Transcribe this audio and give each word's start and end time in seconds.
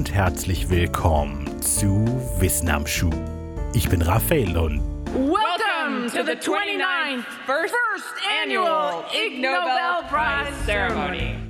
und 0.00 0.14
herzlich 0.14 0.70
willkommen 0.70 1.60
zu 1.60 2.06
Wissen 2.38 2.70
am 2.70 2.86
Schuh. 2.86 3.10
Ich 3.74 3.86
bin 3.90 4.00
Raphael 4.00 4.56
und 4.56 4.80
Welcome 5.12 6.06
to 6.06 6.24
the 6.24 6.38
29th 6.38 7.22
first, 7.44 7.74
annual 8.42 9.04
Ig 9.12 9.42
Nobel 9.42 10.02
Prize 10.08 10.56
ceremony. 10.64 11.49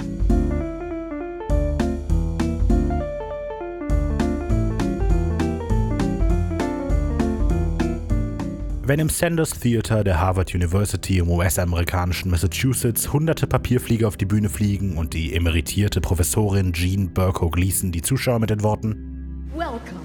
Wenn 8.91 8.99
im 8.99 9.09
Sanders 9.09 9.51
Theater 9.51 10.03
der 10.03 10.21
Harvard 10.21 10.53
University 10.53 11.19
im 11.19 11.29
US-amerikanischen 11.29 12.29
Massachusetts 12.29 13.13
hunderte 13.13 13.47
Papierflieger 13.47 14.09
auf 14.09 14.17
die 14.17 14.25
Bühne 14.25 14.49
fliegen 14.49 14.99
und 14.99 15.15
die 15.15 15.33
emeritierte 15.37 16.01
Professorin 16.01 16.73
Jean 16.73 17.15
Burko 17.15 17.51
Gleason 17.51 17.93
die 17.93 18.03
Zuschauer 18.03 18.41
mit 18.41 18.51
den 18.51 18.65
Worten 18.65 19.47
Welcome. 19.55 20.01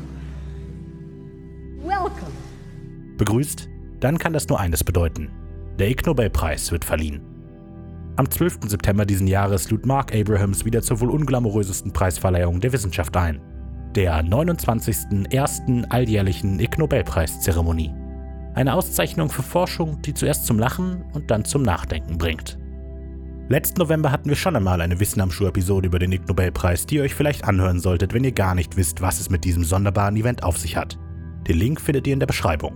Welcome. 1.79 2.31
begrüßt, 3.17 3.67
dann 4.01 4.19
kann 4.19 4.33
das 4.33 4.47
nur 4.49 4.59
eines 4.59 4.83
bedeuten. 4.83 5.31
Der 5.79 5.89
Ig 5.89 6.05
Nobelpreis 6.05 6.71
wird 6.71 6.85
verliehen. 6.85 7.21
Am 8.17 8.29
12. 8.29 8.67
September 8.67 9.07
diesen 9.07 9.25
Jahres 9.25 9.71
lud 9.71 9.87
Mark 9.87 10.13
Abrahams 10.13 10.63
wieder 10.63 10.83
zur 10.83 10.99
wohl 10.99 11.09
unglamourösesten 11.09 11.91
Preisverleihung 11.91 12.61
der 12.61 12.71
Wissenschaft 12.71 13.17
ein. 13.17 13.41
Der 13.95 14.21
29. 14.21 15.31
ersten 15.31 15.85
alljährlichen 15.85 16.59
Ig 16.59 16.77
Nobelpreiszeremonie. 16.77 18.04
Eine 18.55 18.73
Auszeichnung 18.73 19.29
für 19.29 19.43
Forschung, 19.43 20.01
die 20.01 20.13
zuerst 20.13 20.45
zum 20.45 20.57
Lachen 20.57 21.03
und 21.13 21.29
dann 21.29 21.43
zum 21.43 21.61
Nachdenken 21.61 22.17
bringt. 22.17 22.57
Letzten 23.49 23.79
November 23.79 24.11
hatten 24.11 24.29
wir 24.29 24.37
schon 24.37 24.55
einmal 24.55 24.79
eine 24.79 24.99
Wissen 25.01 25.19
am 25.19 25.29
Schuh-Episode 25.29 25.87
über 25.87 25.99
den 25.99 26.13
Ig 26.13 26.21
Nobelpreis, 26.27 26.85
die 26.85 26.95
ihr 26.95 27.03
euch 27.03 27.13
vielleicht 27.13 27.43
anhören 27.43 27.81
solltet, 27.81 28.13
wenn 28.13 28.23
ihr 28.23 28.31
gar 28.31 28.55
nicht 28.55 28.77
wisst, 28.77 29.01
was 29.01 29.19
es 29.19 29.29
mit 29.29 29.43
diesem 29.43 29.65
sonderbaren 29.65 30.15
Event 30.15 30.43
auf 30.43 30.57
sich 30.57 30.77
hat. 30.77 30.97
Den 31.49 31.57
Link 31.57 31.81
findet 31.81 32.07
ihr 32.07 32.13
in 32.13 32.21
der 32.21 32.27
Beschreibung. 32.27 32.75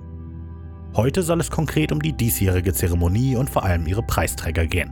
Heute 0.95 1.23
soll 1.23 1.39
es 1.39 1.49
konkret 1.49 1.93
um 1.93 2.01
die 2.01 2.13
diesjährige 2.13 2.73
Zeremonie 2.73 3.37
und 3.37 3.49
vor 3.49 3.63
allem 3.63 3.87
ihre 3.87 4.03
Preisträger 4.03 4.67
gehen. 4.67 4.91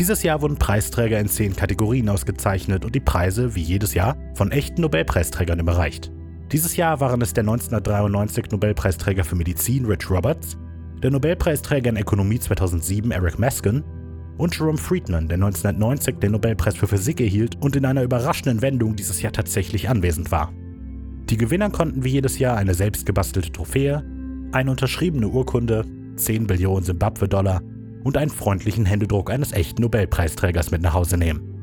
Dieses 0.00 0.24
Jahr 0.24 0.42
wurden 0.42 0.56
Preisträger 0.56 1.20
in 1.20 1.28
zehn 1.28 1.54
Kategorien 1.54 2.08
ausgezeichnet 2.08 2.84
und 2.84 2.94
die 2.94 3.00
Preise, 3.00 3.54
wie 3.54 3.62
jedes 3.62 3.94
Jahr, 3.94 4.16
von 4.34 4.50
echten 4.50 4.80
Nobelpreisträgern 4.80 5.60
überreicht. 5.60 6.10
Dieses 6.54 6.76
Jahr 6.76 7.00
waren 7.00 7.20
es 7.20 7.34
der 7.34 7.42
1993 7.42 8.52
Nobelpreisträger 8.52 9.24
für 9.24 9.34
Medizin 9.34 9.86
Rich 9.86 10.08
Roberts, 10.08 10.56
der 11.02 11.10
Nobelpreisträger 11.10 11.90
in 11.90 11.96
Ökonomie 11.96 12.38
2007 12.38 13.10
Eric 13.10 13.40
Maskin 13.40 13.82
und 14.38 14.56
Jerome 14.56 14.78
Friedman, 14.78 15.26
der 15.26 15.34
1990 15.34 16.20
den 16.20 16.30
Nobelpreis 16.30 16.76
für 16.76 16.86
Physik 16.86 17.20
erhielt 17.20 17.60
und 17.60 17.74
in 17.74 17.84
einer 17.84 18.04
überraschenden 18.04 18.62
Wendung 18.62 18.94
dieses 18.94 19.20
Jahr 19.20 19.32
tatsächlich 19.32 19.88
anwesend 19.88 20.30
war. 20.30 20.52
Die 21.28 21.36
Gewinner 21.36 21.70
konnten 21.70 22.04
wie 22.04 22.10
jedes 22.10 22.38
Jahr 22.38 22.56
eine 22.56 22.74
selbstgebastelte 22.74 23.50
Trophäe, 23.50 24.04
eine 24.52 24.70
unterschriebene 24.70 25.26
Urkunde, 25.26 25.84
10 26.14 26.46
Billionen 26.46 26.84
Simbabwe-Dollar 26.84 27.62
und 28.04 28.16
einen 28.16 28.30
freundlichen 28.30 28.86
Händedruck 28.86 29.28
eines 29.32 29.50
echten 29.50 29.82
Nobelpreisträgers 29.82 30.70
mit 30.70 30.82
nach 30.82 30.94
Hause 30.94 31.16
nehmen. 31.16 31.53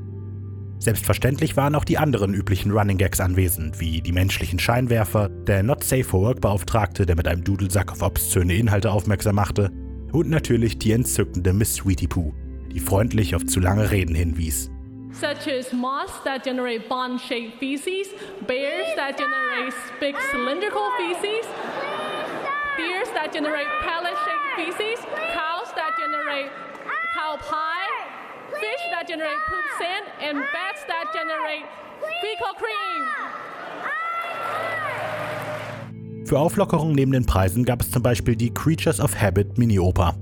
Selbstverständlich 0.81 1.55
waren 1.55 1.75
auch 1.75 1.85
die 1.85 1.99
anderen 1.99 2.33
üblichen 2.33 2.71
Running 2.71 2.97
Gags 2.97 3.19
anwesend, 3.19 3.79
wie 3.79 4.01
die 4.01 4.11
menschlichen 4.11 4.57
Scheinwerfer, 4.57 5.29
der 5.29 5.61
Not 5.61 5.83
Safe 5.83 6.03
for 6.03 6.21
Work 6.21 6.41
Beauftragte, 6.41 7.05
der 7.05 7.15
mit 7.15 7.27
einem 7.27 7.43
Dudelsack 7.43 7.91
auf 7.91 8.01
obszöne 8.01 8.55
Inhalte 8.55 8.89
aufmerksam 8.91 9.35
machte, 9.35 9.69
und 10.11 10.31
natürlich 10.31 10.79
die 10.79 10.91
entzückende 10.91 11.53
Miss 11.53 11.75
Sweetie 11.75 12.07
Pooh, 12.07 12.33
die 12.71 12.79
freundlich 12.79 13.35
auf 13.35 13.45
zu 13.45 13.59
lange 13.59 13.91
Reden 13.91 14.15
hinwies. 14.15 14.71
such 15.13 15.45
as 15.47 15.71
moths 15.73 16.23
that 16.23 16.43
generate 16.43 16.87
bond-shaped 16.89 17.59
feces, 17.59 18.07
bears 18.47 18.87
that 18.95 19.17
generate 19.17 19.73
big 19.99 20.15
cylindrical 20.31 20.89
feces, 20.97 21.45
deers 22.77 23.09
that 23.13 23.29
generate 23.31 23.67
pellet-shaped 23.83 24.49
feces, 24.55 25.05
cows 25.35 25.69
that 25.75 25.93
generate 25.99 26.49
cow 27.13 27.37
pie, 27.37 27.90
fish 28.59 28.83
that 28.91 29.07
generate 29.07 29.39
poop 29.47 29.65
sand, 29.79 30.05
and 30.21 30.39
bats 30.51 30.83
that 30.87 31.11
generate 31.13 31.65
fecal 32.21 32.53
cream. 32.55 33.01
Für 36.25 36.39
Auflockerung 36.39 36.93
neben 36.93 37.11
den 37.11 37.25
Preisen 37.25 37.65
gab 37.65 37.81
es 37.81 37.91
zum 37.91 38.03
Beispiel 38.03 38.37
die 38.37 38.53
Creatures 38.53 39.01
of 39.01 39.19
Habit 39.19 39.57
Mini-Oper. 39.57 40.15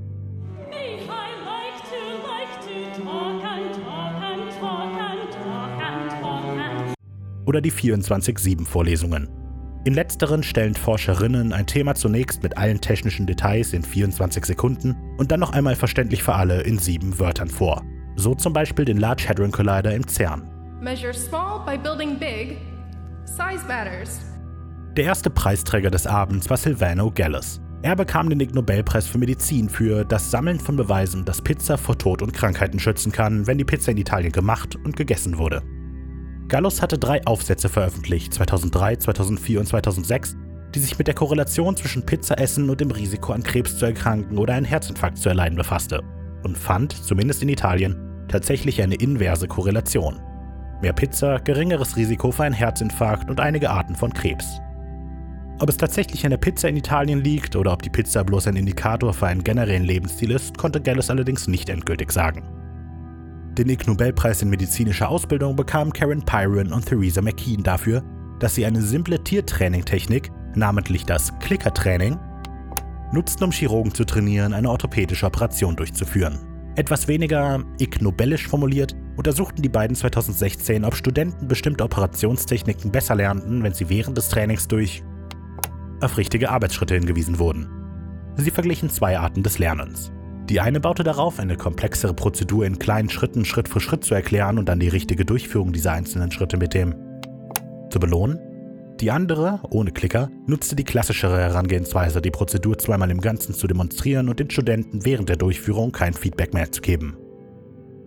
Oder 7.45 7.61
die 7.61 7.71
24-7-Vorlesungen. 7.71 9.27
In 9.85 9.93
letzteren 9.93 10.43
stellen 10.43 10.75
Forscherinnen 10.75 11.53
ein 11.53 11.65
Thema 11.65 11.95
zunächst 11.95 12.43
mit 12.43 12.57
allen 12.57 12.81
technischen 12.81 13.25
Details 13.25 13.73
in 13.73 13.83
24 13.83 14.45
Sekunden 14.45 14.95
und 15.17 15.31
dann 15.31 15.39
noch 15.39 15.53
einmal 15.53 15.75
verständlich 15.75 16.21
für 16.21 16.33
alle 16.33 16.61
in 16.61 16.79
sieben 16.79 17.19
Wörtern 17.19 17.49
vor. 17.49 17.83
So 18.19 18.35
zum 18.35 18.51
Beispiel 18.51 18.83
den 18.83 18.97
Large 18.97 19.29
Hadron 19.29 19.49
Collider 19.49 19.95
im 19.95 20.05
CERN. 20.05 20.41
Big. 22.19 22.57
Der 24.97 25.05
erste 25.05 25.29
Preisträger 25.29 25.89
des 25.89 26.05
Abends 26.05 26.49
war 26.49 26.57
Silvano 26.57 27.11
Gallus. 27.15 27.61
Er 27.81 27.95
bekam 27.95 28.29
den 28.29 28.41
Ig 28.41 28.53
Nobelpreis 28.53 29.07
für 29.07 29.19
Medizin 29.19 29.69
für 29.69 30.03
das 30.03 30.29
Sammeln 30.29 30.59
von 30.59 30.75
Beweisen, 30.75 31.23
dass 31.23 31.41
Pizza 31.41 31.77
vor 31.77 31.97
Tod 31.97 32.21
und 32.21 32.33
Krankheiten 32.33 32.77
schützen 32.77 33.13
kann, 33.13 33.47
wenn 33.47 33.57
die 33.57 33.63
Pizza 33.63 33.93
in 33.93 33.97
Italien 33.97 34.33
gemacht 34.33 34.75
und 34.75 34.97
gegessen 34.97 35.37
wurde. 35.37 35.61
Gallus 36.49 36.81
hatte 36.81 36.97
drei 36.97 37.25
Aufsätze 37.25 37.69
veröffentlicht, 37.69 38.33
2003, 38.33 38.97
2004 38.97 39.61
und 39.61 39.65
2006, 39.65 40.35
die 40.75 40.79
sich 40.79 40.97
mit 40.97 41.07
der 41.07 41.15
Korrelation 41.15 41.77
zwischen 41.77 42.05
Pizzaessen 42.05 42.69
und 42.69 42.81
dem 42.81 42.91
Risiko 42.91 43.31
an 43.31 43.43
Krebs 43.43 43.77
zu 43.77 43.85
erkranken 43.85 44.37
oder 44.37 44.55
einen 44.55 44.65
Herzinfarkt 44.65 45.19
zu 45.19 45.29
erleiden 45.29 45.55
befasste 45.55 46.01
und 46.43 46.57
fand, 46.57 46.91
zumindest 46.91 47.41
in 47.43 47.49
Italien, 47.49 48.08
tatsächlich 48.29 48.81
eine 48.81 48.95
inverse 48.95 49.47
Korrelation. 49.47 50.21
Mehr 50.81 50.93
Pizza, 50.93 51.39
geringeres 51.39 51.97
Risiko 51.97 52.31
für 52.31 52.43
einen 52.43 52.55
Herzinfarkt 52.55 53.29
und 53.29 53.39
einige 53.39 53.69
Arten 53.69 53.95
von 53.95 54.13
Krebs. 54.13 54.61
Ob 55.59 55.67
es 55.67 55.75
tatsächlich 55.75 56.23
an 56.23 56.29
der 56.29 56.37
Pizza 56.37 56.69
in 56.69 56.77
Italien 56.77 57.19
liegt 57.19 57.57
oder 57.57 57.73
ob 57.73 57.81
die 57.81 57.89
Pizza 57.89 58.23
bloß 58.23 58.47
ein 58.47 58.55
Indikator 58.55 59.13
für 59.13 59.27
einen 59.27 59.43
generellen 59.43 59.83
Lebensstil 59.83 60.31
ist, 60.31 60.57
konnte 60.57 60.79
Gallus 60.79 61.09
allerdings 61.09 61.49
nicht 61.49 61.67
endgültig 61.67 62.13
sagen. 62.13 62.43
Den 63.57 63.67
Ig 63.67 63.85
Nobelpreis 63.85 64.41
in 64.41 64.49
medizinischer 64.49 65.09
Ausbildung 65.09 65.57
bekamen 65.57 65.91
Karen 65.91 66.23
Pyron 66.23 66.71
und 66.71 66.85
Theresa 66.85 67.21
McKean 67.21 67.61
dafür, 67.61 68.01
dass 68.39 68.55
sie 68.55 68.65
eine 68.65 68.81
simple 68.81 69.21
Tiertraining-Technik, 69.21 70.31
namentlich 70.55 71.03
das 71.03 71.37
Klickertraining, 71.39 72.17
nutzten, 73.11 73.43
um 73.43 73.51
Chirurgen 73.51 73.93
zu 73.93 74.05
trainieren, 74.05 74.53
eine 74.53 74.69
orthopädische 74.69 75.25
Operation 75.25 75.75
durchzuführen. 75.75 76.48
Etwas 76.75 77.07
weniger 77.07 77.63
Ig 77.79 78.01
Nobelisch 78.01 78.47
formuliert, 78.47 78.95
untersuchten 79.17 79.61
die 79.61 79.69
beiden 79.69 79.95
2016, 79.95 80.85
ob 80.85 80.95
Studenten 80.95 81.47
bestimmte 81.47 81.83
Operationstechniken 81.83 82.91
besser 82.91 83.15
lernten, 83.15 83.63
wenn 83.63 83.73
sie 83.73 83.89
während 83.89 84.17
des 84.17 84.29
Trainings 84.29 84.67
durch 84.67 85.03
auf 86.01 86.17
richtige 86.17 86.49
Arbeitsschritte 86.49 86.95
hingewiesen 86.95 87.39
wurden. 87.39 87.67
Sie 88.37 88.51
verglichen 88.51 88.89
zwei 88.89 89.19
Arten 89.19 89.43
des 89.43 89.59
Lernens. 89.59 90.11
Die 90.49 90.61
eine 90.61 90.79
baute 90.79 91.03
darauf, 91.03 91.39
eine 91.39 91.57
komplexere 91.57 92.13
Prozedur 92.13 92.65
in 92.65 92.79
kleinen 92.79 93.09
Schritten 93.09 93.45
Schritt 93.45 93.67
für 93.67 93.79
Schritt 93.79 94.03
zu 94.03 94.15
erklären 94.15 94.57
und 94.57 94.69
dann 94.69 94.79
die 94.79 94.87
richtige 94.87 95.25
Durchführung 95.25 95.73
dieser 95.73 95.91
einzelnen 95.91 96.31
Schritte 96.31 96.57
mit 96.57 96.73
dem 96.73 96.95
zu 97.91 97.99
belohnen. 97.99 98.39
Die 98.99 99.11
andere, 99.11 99.61
ohne 99.69 99.91
Klicker, 99.91 100.29
nutzte 100.45 100.75
die 100.75 100.83
klassischere 100.83 101.39
Herangehensweise, 101.39 102.21
die 102.21 102.31
Prozedur 102.31 102.77
zweimal 102.77 103.09
im 103.11 103.21
Ganzen 103.21 103.53
zu 103.53 103.65
demonstrieren 103.65 104.27
und 104.27 104.39
den 104.41 104.49
Studenten 104.49 105.05
während 105.05 105.29
der 105.29 105.37
Durchführung 105.37 105.93
kein 105.93 106.13
Feedback 106.13 106.53
mehr 106.53 106.69
zu 106.69 106.81
geben. 106.81 107.15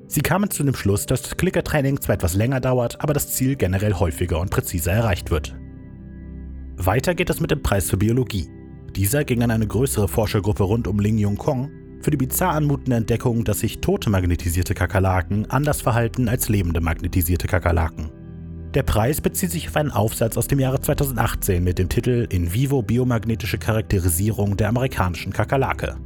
Sie 0.06 0.20
kamen 0.20 0.50
zu 0.50 0.62
dem 0.62 0.75
Schluss, 0.75 1.06
dass 1.06 1.22
das 1.22 1.38
Klickertraining 1.38 1.99
zwar 2.02 2.16
etwas 2.16 2.34
länger 2.34 2.61
dauert, 2.61 3.00
aber 3.00 3.14
das 3.14 3.32
Ziel 3.32 3.56
generell 3.56 3.94
häufiger 3.94 4.38
und 4.38 4.50
präziser 4.50 4.93
erreicht 4.93 5.31
wird. 5.31 5.56
Weiter 6.76 7.14
geht 7.14 7.31
es 7.31 7.40
mit 7.40 7.50
dem 7.50 7.62
Preis 7.62 7.88
für 7.88 7.96
Biologie. 7.96 8.50
Dieser 8.94 9.25
ging 9.25 9.43
an 9.43 9.50
eine 9.50 9.66
größere 9.66 10.08
Forschergruppe 10.08 10.64
rund 10.64 10.87
um 10.87 10.99
Ling 10.99 11.16
Yung 11.16 11.38
Kong 11.38 11.70
für 12.02 12.11
die 12.11 12.19
bizarr 12.19 12.52
anmutende 12.52 12.96
Entdeckung, 12.96 13.44
dass 13.44 13.61
sich 13.61 13.81
tote 13.81 14.11
magnetisierte 14.11 14.75
Kakerlaken 14.75 15.49
anders 15.49 15.81
verhalten 15.81 16.28
als 16.28 16.50
lebende 16.50 16.82
magnetisierte 16.82 17.46
Kakerlaken. 17.46 18.11
Der 18.74 18.82
Preis 18.82 19.20
bezieht 19.20 19.50
sich 19.50 19.69
auf 19.69 19.76
einen 19.76 19.90
Aufsatz 19.90 20.38
aus 20.38 20.48
dem 20.48 20.58
Jahre 20.58 20.80
2018 20.80 21.62
mit 21.62 21.78
dem 21.78 21.90
Titel 21.90 22.26
In 22.30 22.54
vivo 22.54 22.80
biomagnetische 22.80 23.58
Charakterisierung 23.58 24.56
der 24.56 24.70
amerikanischen 24.70 25.30
Kakerlake. 25.30 25.96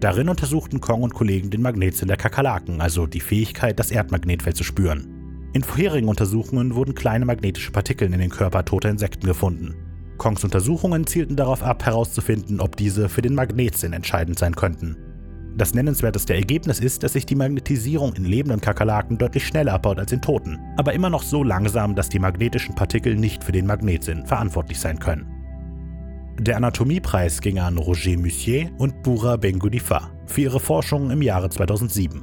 Darin 0.00 0.30
untersuchten 0.30 0.80
Kong 0.80 1.02
und 1.02 1.12
Kollegen 1.12 1.50
den 1.50 1.60
Magnetsinn 1.60 2.08
der 2.08 2.16
Kakerlaken, 2.16 2.80
also 2.80 3.06
die 3.06 3.20
Fähigkeit, 3.20 3.78
das 3.78 3.90
Erdmagnetfeld 3.90 4.56
zu 4.56 4.64
spüren. 4.64 5.50
In 5.52 5.62
vorherigen 5.62 6.08
Untersuchungen 6.08 6.74
wurden 6.74 6.94
kleine 6.94 7.26
magnetische 7.26 7.72
Partikel 7.72 8.10
in 8.10 8.18
den 8.18 8.30
Körper 8.30 8.64
toter 8.64 8.88
Insekten 8.88 9.26
gefunden. 9.26 9.74
Kongs 10.16 10.44
Untersuchungen 10.44 11.06
zielten 11.06 11.36
darauf 11.36 11.62
ab, 11.62 11.84
herauszufinden, 11.84 12.60
ob 12.60 12.76
diese 12.76 13.10
für 13.10 13.22
den 13.22 13.34
Magnetsinn 13.34 13.92
entscheidend 13.92 14.38
sein 14.38 14.56
könnten. 14.56 14.96
Das 15.58 15.74
nennenswerteste 15.74 16.34
Ergebnis 16.34 16.78
ist, 16.78 17.02
dass 17.02 17.14
sich 17.14 17.26
die 17.26 17.34
Magnetisierung 17.34 18.14
in 18.14 18.24
lebenden 18.24 18.60
Kakerlaken 18.60 19.18
deutlich 19.18 19.44
schneller 19.44 19.72
abbaut 19.72 19.98
als 19.98 20.12
in 20.12 20.22
toten, 20.22 20.56
aber 20.76 20.92
immer 20.92 21.10
noch 21.10 21.24
so 21.24 21.42
langsam, 21.42 21.96
dass 21.96 22.08
die 22.08 22.20
magnetischen 22.20 22.76
Partikel 22.76 23.16
nicht 23.16 23.42
für 23.42 23.50
den 23.50 23.66
Magnetsinn 23.66 24.24
verantwortlich 24.24 24.78
sein 24.78 25.00
können. 25.00 25.26
Der 26.38 26.58
Anatomiepreis 26.58 27.40
ging 27.40 27.58
an 27.58 27.76
Roger 27.76 28.16
Mussier 28.16 28.70
und 28.78 29.02
Bura 29.02 29.36
Bengudifa 29.36 30.12
für 30.26 30.42
ihre 30.42 30.60
Forschung 30.60 31.10
im 31.10 31.22
Jahre 31.22 31.50
2007. 31.50 32.22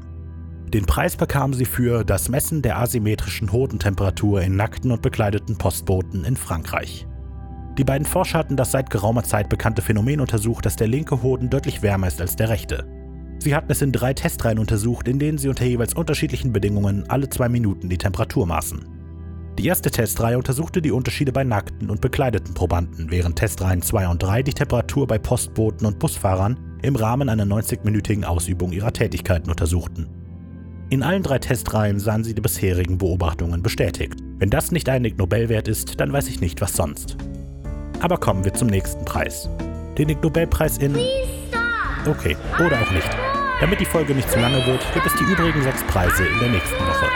Den 0.74 0.86
Preis 0.86 1.18
bekamen 1.18 1.54
sie 1.54 1.66
für 1.66 2.06
das 2.06 2.30
Messen 2.30 2.62
der 2.62 2.78
asymmetrischen 2.80 3.52
Hodentemperatur 3.52 4.44
in 4.44 4.56
nackten 4.56 4.92
und 4.92 5.02
bekleideten 5.02 5.58
Postboten 5.58 6.24
in 6.24 6.38
Frankreich. 6.38 7.06
Die 7.78 7.84
beiden 7.84 8.08
Forscher 8.08 8.38
hatten 8.38 8.56
das 8.56 8.72
seit 8.72 8.90
geraumer 8.90 9.24
Zeit 9.24 9.50
bekannte 9.50 9.82
Phänomen 9.82 10.22
untersucht, 10.22 10.66
dass 10.66 10.78
der 10.78 10.88
linke 10.88 11.22
Hoden 11.22 11.50
deutlich 11.50 11.82
wärmer 11.82 12.08
ist 12.08 12.22
als 12.22 12.38
der 12.38 12.48
rechte. 12.48 12.95
Sie 13.46 13.54
hatten 13.54 13.72
es 13.72 13.84
in 13.84 13.92
drei 13.92 14.12
Testreihen 14.16 14.58
untersucht, 14.58 15.08
in 15.08 15.20
denen 15.20 15.38
sie 15.38 15.50
unter 15.50 15.66
jeweils 15.66 15.94
unterschiedlichen 15.94 16.52
Bedingungen 16.52 17.08
alle 17.12 17.30
zwei 17.30 17.48
Minuten 17.48 17.90
die 17.90 17.98
Temperatur 18.00 18.48
maßen. 18.48 18.88
Die 19.60 19.68
erste 19.68 19.92
Testreihe 19.92 20.36
untersuchte 20.36 20.82
die 20.82 20.90
Unterschiede 20.90 21.32
bei 21.32 21.44
nackten 21.44 21.92
und 21.92 22.02
bekleideten 22.02 22.56
Probanden, 22.56 23.12
während 23.12 23.36
Testreihen 23.36 23.84
2 23.84 24.08
und 24.08 24.24
3 24.24 24.42
die 24.42 24.54
Temperatur 24.54 25.06
bei 25.06 25.20
Postboten 25.20 25.86
und 25.86 26.00
Busfahrern 26.00 26.58
im 26.82 26.96
Rahmen 26.96 27.30
einer 27.30 27.46
90-minütigen 27.46 28.24
Ausübung 28.24 28.72
ihrer 28.72 28.92
Tätigkeiten 28.92 29.52
untersuchten. 29.52 30.10
In 30.90 31.04
allen 31.04 31.22
drei 31.22 31.38
Testreihen 31.38 32.00
sahen 32.00 32.24
sie 32.24 32.34
die 32.34 32.42
bisherigen 32.42 32.98
Beobachtungen 32.98 33.62
bestätigt. 33.62 34.16
Wenn 34.40 34.50
das 34.50 34.72
nicht 34.72 34.90
ein 34.90 35.06
Ig 35.06 35.20
Nobel 35.20 35.50
wert 35.50 35.68
ist, 35.68 36.00
dann 36.00 36.12
weiß 36.12 36.30
ich 36.30 36.42
nicht, 36.42 36.62
was 36.62 36.74
sonst. 36.74 37.16
Aber 38.00 38.18
kommen 38.18 38.44
wir 38.44 38.56
zum 38.56 38.70
nächsten 38.70 39.06
Preis. 39.06 39.48
Den 40.00 40.10
Ig 40.10 40.24
Nobelpreis 40.24 40.80
in. 40.80 40.98
Okay, 42.08 42.36
oder 42.60 42.82
auch 42.82 42.92
nicht. 42.92 43.35
Damit 43.62 43.80
die 43.80 43.86
Folge 43.86 44.14
nicht 44.14 44.30
zu 44.30 44.38
lange 44.38 44.66
wird, 44.66 44.86
gibt 44.94 45.06
es 45.06 45.14
die 45.14 45.24
übrigen 45.24 45.64
sechs 45.64 45.82
Preise 45.86 46.26
in 46.26 46.40
der 46.40 46.50
nächsten 46.50 46.76
Woche. 46.76 47.08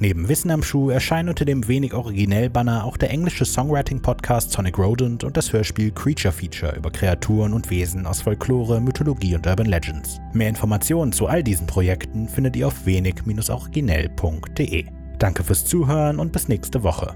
Neben 0.00 0.28
Wissen 0.28 0.50
am 0.50 0.64
Schuh 0.64 0.90
erscheinen 0.90 1.28
unter 1.28 1.44
dem 1.44 1.68
wenig 1.68 1.94
originell 1.94 2.50
Banner 2.50 2.84
auch 2.84 2.96
der 2.96 3.10
englische 3.10 3.44
Songwriting-Podcast 3.44 4.50
Sonic 4.50 4.78
Rodent 4.78 5.22
und 5.22 5.36
das 5.36 5.52
Hörspiel 5.52 5.92
Creature 5.92 6.32
Feature 6.32 6.74
über 6.74 6.90
Kreaturen 6.90 7.52
und 7.52 7.70
Wesen 7.70 8.04
aus 8.04 8.22
Folklore, 8.22 8.80
Mythologie 8.80 9.36
und 9.36 9.46
Urban 9.46 9.66
Legends. 9.66 10.18
Mehr 10.32 10.48
Informationen 10.48 11.12
zu 11.12 11.28
all 11.28 11.44
diesen 11.44 11.68
Projekten 11.68 12.26
findet 12.26 12.56
ihr 12.56 12.66
auf 12.66 12.84
wenig-originell.de. 12.84 14.86
Danke 15.20 15.44
fürs 15.44 15.64
Zuhören 15.64 16.18
und 16.18 16.32
bis 16.32 16.48
nächste 16.48 16.82
Woche. 16.82 17.14